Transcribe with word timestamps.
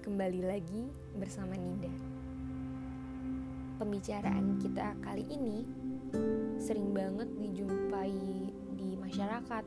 kembali 0.00 0.40
lagi 0.48 0.88
bersama 1.12 1.52
Ninda. 1.60 1.92
Pembicaraan 3.76 4.56
kita 4.56 4.96
kali 5.04 5.28
ini 5.28 5.68
sering 6.56 6.96
banget 6.96 7.28
dijumpai 7.36 8.16
di 8.80 8.96
masyarakat. 8.96 9.64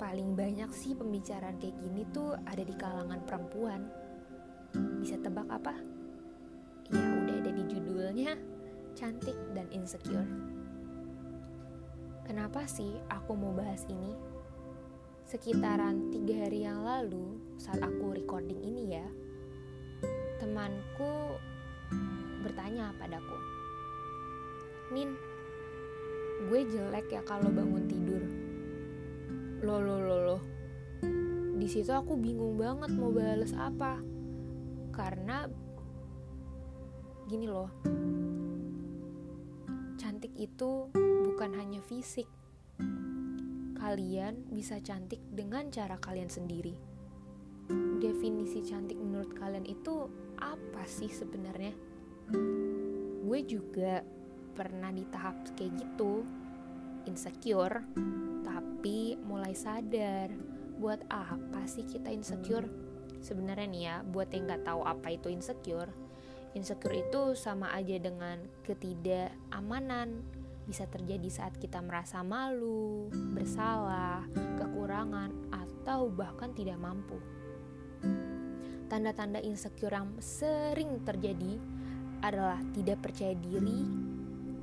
Paling 0.00 0.32
banyak 0.32 0.72
sih 0.72 0.96
pembicaraan 0.96 1.60
kayak 1.60 1.76
gini 1.84 2.08
tuh 2.16 2.32
ada 2.48 2.64
di 2.64 2.72
kalangan 2.80 3.20
perempuan. 3.28 3.84
Bisa 5.04 5.20
tebak 5.20 5.52
apa? 5.52 5.76
Ya 6.88 7.04
udah 7.12 7.44
ada 7.44 7.52
di 7.52 7.64
judulnya, 7.68 8.40
cantik 8.96 9.36
dan 9.52 9.68
insecure. 9.68 10.28
Kenapa 12.24 12.64
sih 12.64 12.96
aku 13.12 13.36
mau 13.36 13.52
bahas 13.52 13.84
ini? 13.92 14.16
Sekitaran 15.28 16.08
tiga 16.08 16.48
hari 16.48 16.64
yang 16.64 16.88
lalu, 16.88 17.36
saat 17.60 17.84
aku 17.84 18.16
recording 18.16 18.64
ini 18.64 18.96
ya, 18.96 19.04
temanku 20.40 21.36
bertanya 22.40 22.96
padaku, 22.96 23.36
Nin, 24.88 25.12
gue 26.48 26.60
jelek 26.72 27.12
ya 27.12 27.20
kalau 27.28 27.52
bangun 27.52 27.84
tidur. 27.84 28.24
Loh, 29.60 29.84
loh, 29.84 30.00
loh, 30.00 30.20
loh. 30.32 30.42
Di 31.60 31.68
situ 31.68 31.92
aku 31.92 32.16
bingung 32.16 32.56
banget 32.56 32.88
mau 32.96 33.12
bales 33.12 33.52
apa. 33.52 34.00
Karena 34.96 35.44
gini 37.28 37.44
loh, 37.44 37.68
cantik 40.00 40.32
itu 40.40 40.88
bukan 40.96 41.52
hanya 41.52 41.84
fisik, 41.84 42.24
kalian 43.88 44.44
bisa 44.52 44.76
cantik 44.84 45.16
dengan 45.32 45.72
cara 45.72 45.96
kalian 45.96 46.28
sendiri. 46.28 46.76
Definisi 47.96 48.60
cantik 48.60 49.00
menurut 49.00 49.32
kalian 49.32 49.64
itu 49.64 50.12
apa 50.36 50.84
sih 50.84 51.08
sebenarnya? 51.08 51.72
Gue 53.24 53.48
juga 53.48 54.04
pernah 54.52 54.92
di 54.92 55.08
tahap 55.08 55.40
kayak 55.56 55.72
gitu, 55.80 56.20
insecure, 57.08 57.80
tapi 58.44 59.16
mulai 59.24 59.56
sadar 59.56 60.36
buat 60.76 61.00
apa 61.08 61.64
sih 61.64 61.88
kita 61.88 62.12
insecure? 62.12 62.68
Sebenarnya 63.24 63.66
nih 63.72 63.82
ya, 63.88 63.96
buat 64.04 64.28
yang 64.36 64.52
nggak 64.52 64.68
tahu 64.68 64.84
apa 64.84 65.16
itu 65.16 65.32
insecure, 65.32 65.88
insecure 66.52 66.92
itu 66.92 67.32
sama 67.32 67.72
aja 67.72 67.96
dengan 67.96 68.36
ketidakamanan, 68.68 70.20
bisa 70.68 70.84
terjadi 70.84 71.32
saat 71.32 71.56
kita 71.56 71.80
merasa 71.80 72.20
malu, 72.20 73.08
bersalah, 73.32 74.28
kekurangan, 74.60 75.32
atau 75.48 76.12
bahkan 76.12 76.52
tidak 76.52 76.76
mampu. 76.76 77.16
Tanda-tanda 78.92 79.40
insecure 79.40 79.96
yang 79.96 80.12
sering 80.20 81.00
terjadi 81.08 81.56
adalah 82.20 82.60
tidak 82.76 83.00
percaya 83.00 83.32
diri, 83.32 83.88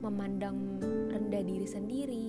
memandang 0.05 0.77
rendah 1.09 1.41
diri 1.41 1.65
sendiri, 1.65 2.27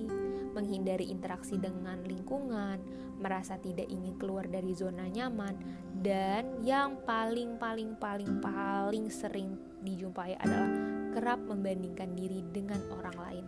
menghindari 0.57 1.13
interaksi 1.13 1.61
dengan 1.61 2.01
lingkungan, 2.01 2.81
merasa 3.21 3.61
tidak 3.61 3.85
ingin 3.93 4.17
keluar 4.17 4.49
dari 4.49 4.73
zona 4.73 5.05
nyaman, 5.05 5.53
dan 6.01 6.65
yang 6.65 6.97
paling 7.05 7.61
paling 7.61 7.93
paling 8.01 8.41
paling 8.41 9.09
sering 9.13 9.53
dijumpai 9.85 10.33
adalah 10.41 10.73
kerap 11.17 11.41
membandingkan 11.49 12.13
diri 12.13 12.45
dengan 12.53 12.77
orang 12.93 13.17
lain. 13.17 13.45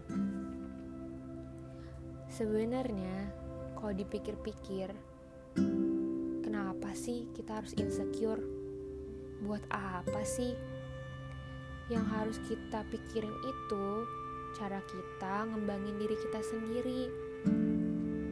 Sebenarnya, 2.26 3.30
kalau 3.78 3.94
dipikir-pikir, 3.94 4.90
kenapa 6.42 6.90
sih 6.98 7.30
kita 7.38 7.62
harus 7.62 7.78
insecure? 7.78 8.42
Buat 9.46 9.62
apa 9.70 10.26
sih? 10.26 10.58
Yang 11.94 12.06
harus 12.10 12.38
kita 12.50 12.90
pikirin 12.90 13.38
itu 13.46 13.86
cara 14.58 14.82
kita 14.90 15.46
ngembangin 15.54 16.02
diri 16.02 16.18
kita 16.26 16.42
sendiri, 16.42 17.02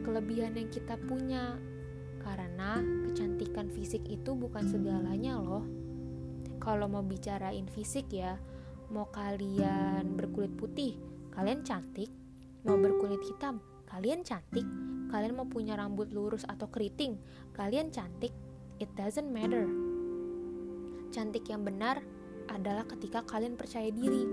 kelebihan 0.02 0.58
yang 0.58 0.66
kita 0.66 0.98
punya, 1.06 1.54
karena 2.26 2.82
kecantikan 3.06 3.70
fisik 3.70 4.02
itu 4.10 4.34
bukan 4.34 4.66
segalanya, 4.66 5.38
loh. 5.38 5.62
Kalau 6.58 6.90
mau 6.90 7.06
bicarain 7.06 7.70
fisik, 7.70 8.10
ya, 8.10 8.34
Mau 8.88 9.04
kalian 9.12 10.16
berkulit 10.16 10.56
putih, 10.56 10.96
kalian 11.36 11.60
cantik. 11.60 12.08
Mau 12.64 12.80
berkulit 12.80 13.20
hitam, 13.20 13.60
kalian 13.84 14.24
cantik. 14.24 14.64
Kalian 15.12 15.36
mau 15.36 15.44
punya 15.44 15.76
rambut 15.76 16.08
lurus 16.08 16.48
atau 16.48 16.72
keriting, 16.72 17.20
kalian 17.52 17.92
cantik. 17.92 18.32
It 18.80 18.88
doesn't 18.96 19.28
matter. 19.28 19.68
Cantik 21.12 21.44
yang 21.52 21.68
benar 21.68 22.00
adalah 22.48 22.88
ketika 22.88 23.20
kalian 23.28 23.60
percaya 23.60 23.92
diri. 23.92 24.24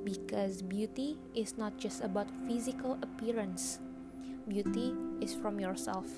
Because 0.00 0.64
beauty 0.64 1.20
is 1.36 1.60
not 1.60 1.76
just 1.76 2.00
about 2.00 2.28
physical 2.48 2.96
appearance. 3.04 3.84
Beauty 4.48 4.96
is 5.20 5.36
from 5.36 5.60
yourself. 5.60 6.08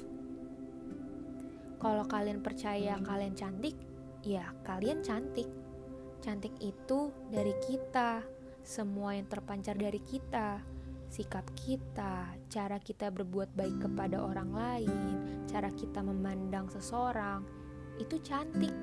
Kalau 1.82 2.06
kalian 2.06 2.46
percaya 2.46 2.94
kalian 3.02 3.34
cantik, 3.34 3.74
ya 4.22 4.54
kalian 4.62 5.02
cantik 5.02 5.50
Cantik 6.26 6.58
itu 6.58 7.14
dari 7.30 7.54
kita, 7.62 8.18
semua 8.66 9.14
yang 9.14 9.30
terpancar 9.30 9.78
dari 9.78 10.02
kita, 10.02 10.58
sikap 11.06 11.46
kita, 11.54 12.34
cara 12.50 12.82
kita 12.82 13.14
berbuat 13.14 13.54
baik 13.54 13.86
kepada 13.86 14.18
orang 14.18 14.50
lain, 14.50 15.06
cara 15.46 15.70
kita 15.70 16.02
memandang 16.02 16.66
seseorang, 16.66 17.46
itu 18.02 18.18
cantik. 18.26 18.74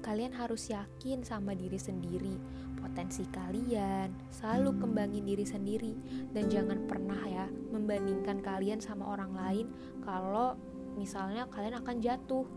Kalian 0.00 0.32
harus 0.32 0.72
yakin 0.72 1.20
sama 1.20 1.52
diri 1.52 1.76
sendiri, 1.76 2.40
potensi 2.80 3.28
kalian, 3.28 4.32
selalu 4.32 4.72
kembangin 4.80 5.28
diri 5.28 5.44
sendiri, 5.44 5.92
dan 6.32 6.48
jangan 6.48 6.88
pernah 6.88 7.20
ya 7.28 7.52
membandingkan 7.68 8.40
kalian 8.40 8.80
sama 8.80 9.12
orang 9.12 9.36
lain 9.36 9.66
kalau 10.08 10.56
misalnya 10.96 11.44
kalian 11.52 11.76
akan 11.84 12.00
jatuh. 12.00 12.48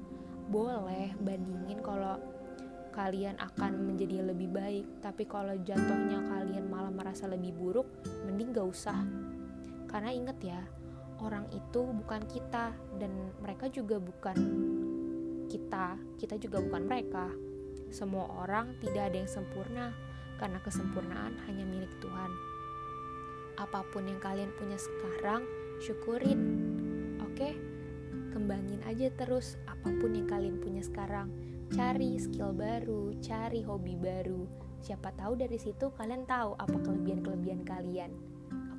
Boleh 0.47 1.11
bandingin 1.19 1.83
kalau 1.83 2.15
kalian 2.95 3.35
akan 3.38 3.91
menjadi 3.91 4.23
lebih 4.23 4.50
baik. 4.56 5.03
Tapi 5.03 5.28
kalau 5.28 5.53
jatuhnya 5.59 6.23
kalian 6.23 6.72
malah 6.72 6.89
merasa 6.89 7.28
lebih 7.28 7.51
buruk 7.51 7.85
mending 8.23 8.56
gak 8.56 8.72
usah. 8.72 9.03
Karena 9.91 10.16
inget 10.16 10.39
ya 10.39 10.61
orang 11.19 11.47
itu 11.51 11.84
bukan 11.84 12.23
kita 12.31 12.72
dan 12.95 13.11
mereka 13.44 13.67
juga 13.67 14.00
bukan 14.00 14.38
kita. 15.51 16.00
Kita 16.16 16.35
juga 16.39 16.63
bukan 16.63 16.84
mereka. 16.88 17.28
Semua 17.91 18.28
orang 18.44 18.79
tidak 18.79 19.11
ada 19.11 19.17
yang 19.19 19.29
sempurna 19.29 19.91
karena 20.39 20.59
kesempurnaan 20.63 21.35
hanya 21.47 21.63
milik 21.67 21.91
Tuhan. 22.00 22.31
Apa 23.55 23.88
pun 23.91 24.03
yang 24.07 24.19
kalian 24.19 24.51
punya 24.55 24.75
sekarang 24.75 25.44
syukurin 25.79 26.39
oke? 27.23 27.50
Kembangin 28.35 28.84
aja 28.84 29.07
terus 29.16 29.55
apa 29.63 29.95
pun 29.95 30.11
yang 30.11 30.28
kalian 30.28 30.59
punya 30.59 30.84
sekarang 30.84 31.31
cari 31.75 32.15
skill 32.15 32.55
baru, 32.55 33.11
cari 33.19 33.59
hobi 33.59 33.99
baru. 33.99 34.47
Siapa 34.79 35.11
tahu 35.11 35.35
dari 35.35 35.59
situ 35.59 35.91
kalian 35.91 36.23
tahu 36.23 36.55
apa 36.55 36.77
kelebihan-kelebihan 36.79 37.67
kalian. 37.67 38.15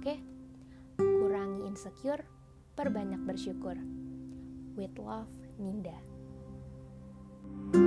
Oke? 0.00 0.16
Kurangi 0.96 1.68
insecure, 1.68 2.24
perbanyak 2.72 3.20
bersyukur. 3.28 3.76
With 4.80 4.96
love, 4.96 5.28
Ninda. 5.60 5.96
thank 7.56 7.76
you 7.76 7.85